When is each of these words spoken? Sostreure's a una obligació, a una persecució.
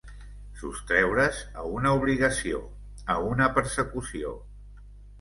Sostreure's 0.61 1.43
a 1.65 1.67
una 1.81 1.93
obligació, 1.99 2.65
a 3.17 3.21
una 3.35 3.53
persecució. 3.61 4.37